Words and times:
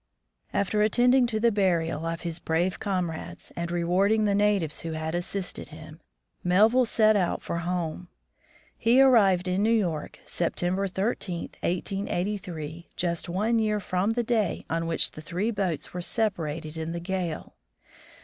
After 0.51 0.81
attending 0.81 1.27
to 1.27 1.39
the 1.39 1.51
burial 1.51 2.07
of 2.07 2.21
his 2.21 2.39
brave 2.39 2.79
comrades, 2.79 3.51
and 3.55 3.69
rewarding 3.69 4.25
the 4.25 4.33
natives 4.33 4.81
who 4.81 4.93
had 4.93 5.13
assisted 5.13 5.67
him, 5.67 5.99
Melville 6.43 6.85
set 6.85 7.15
out 7.15 7.43
for 7.43 7.59
home. 7.59 8.07
He 8.75 8.99
arrived 8.99 9.47
in 9.47 9.61
New 9.61 9.69
York, 9.69 10.17
September 10.25 10.87
13, 10.87 11.49
1883, 11.61 12.89
just 12.95 13.29
one 13.29 13.59
year 13.59 13.79
from 13.79 14.13
the 14.13 14.23
day 14.23 14.65
on 14.71 14.87
which 14.87 15.11
the 15.11 15.21
three 15.21 15.51
boats 15.51 15.93
were 15.93 16.01
separated 16.01 16.77
in 16.77 16.93
the 16.93 16.99
gale. 16.99 17.53